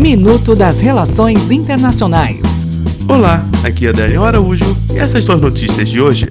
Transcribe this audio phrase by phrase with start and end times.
[0.00, 2.40] Minuto das Relações Internacionais.
[3.06, 6.26] Olá, aqui é Daniel Araújo e essas são as notícias de hoje.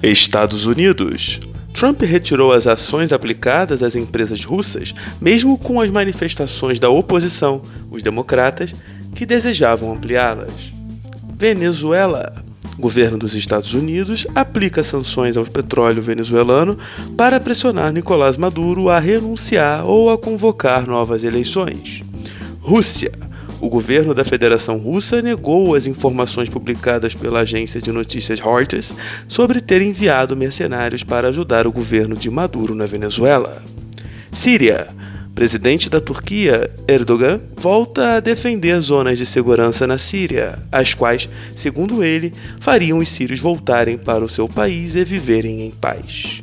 [0.00, 1.40] Estados Unidos.
[1.74, 7.60] Trump retirou as ações aplicadas às empresas russas, mesmo com as manifestações da oposição,
[7.90, 8.72] os democratas,
[9.16, 10.52] que desejavam ampliá-las.
[11.36, 12.32] Venezuela.
[12.78, 16.78] O governo dos Estados Unidos aplica sanções ao petróleo venezuelano
[17.16, 22.05] para pressionar Nicolás Maduro a renunciar ou a convocar novas eleições.
[22.66, 23.12] Rússia.
[23.60, 28.92] O governo da Federação Russa negou as informações publicadas pela agência de notícias Reuters
[29.28, 33.62] sobre ter enviado mercenários para ajudar o governo de Maduro na Venezuela.
[34.32, 34.88] Síria.
[35.32, 42.02] Presidente da Turquia, Erdogan, volta a defender zonas de segurança na Síria, as quais, segundo
[42.02, 46.42] ele, fariam os sírios voltarem para o seu país e viverem em paz.